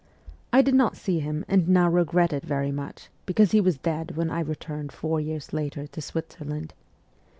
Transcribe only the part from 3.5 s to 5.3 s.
he was dead when I returned four